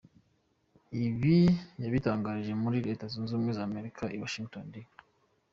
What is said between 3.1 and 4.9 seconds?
Zunze Ubumwe za Amerika i Washington, D.